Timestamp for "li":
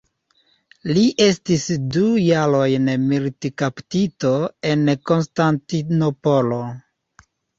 0.97-1.01